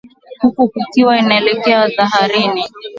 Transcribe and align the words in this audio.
huku 0.41 0.69
kukiwa 0.69 1.17
inaeleweka 1.17 1.87
dhahiri 1.87 2.63